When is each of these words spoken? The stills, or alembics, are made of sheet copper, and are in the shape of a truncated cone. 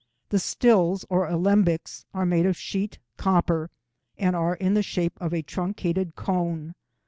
The 0.29 0.39
stills, 0.39 1.05
or 1.11 1.27
alembics, 1.27 2.05
are 2.11 2.25
made 2.25 2.47
of 2.47 2.57
sheet 2.57 2.97
copper, 3.17 3.69
and 4.17 4.35
are 4.35 4.55
in 4.55 4.73
the 4.73 4.81
shape 4.81 5.13
of 5.21 5.31
a 5.31 5.43
truncated 5.43 6.15
cone. 6.15 6.73